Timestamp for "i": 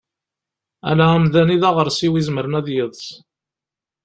1.55-1.57